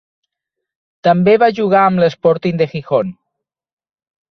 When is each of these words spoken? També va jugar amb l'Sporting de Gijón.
També 1.07 1.35
va 1.43 1.51
jugar 1.59 1.83
amb 1.91 2.03
l'Sporting 2.05 2.59
de 2.65 2.69
Gijón. 2.75 3.15